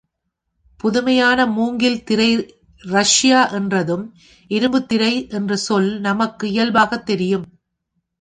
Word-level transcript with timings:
புதுமையான 0.79 1.45
மூங்கில் 1.47 2.03
திரை 2.03 2.29
ரஷ்யா 2.81 3.49
என்றதும் 3.51 4.05
இரும்புத் 4.51 4.87
திரை 4.87 5.27
என்ற 5.29 5.55
சொல் 5.55 5.99
நமக்கு, 5.99 6.47
இயல்பாகத் 6.47 7.05
தெரியும். 7.05 7.45